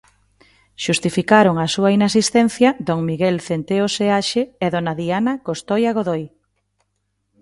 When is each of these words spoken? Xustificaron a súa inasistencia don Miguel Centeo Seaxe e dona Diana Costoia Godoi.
Xustificaron 0.83 1.55
a 1.65 1.67
súa 1.73 1.89
inasistencia 1.97 2.69
don 2.87 2.99
Miguel 3.09 3.35
Centeo 3.47 3.85
Seaxe 3.95 4.41
e 4.65 4.67
dona 4.73 4.93
Diana 5.01 5.33
Costoia 5.47 5.91
Godoi. 5.97 6.23